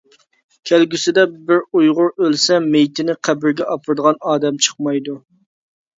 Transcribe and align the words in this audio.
كەلگۈسىدە 0.69 1.25
بىر 1.51 1.59
ئۇيغۇر 1.81 2.09
ئۆلسە 2.19 2.59
مېيىتىنى 2.65 3.17
قەبرىگە 3.29 3.69
ئاپىرىدىغان 3.75 4.19
ئادەم 4.33 4.59
چىقمايدۇ! 4.69 5.19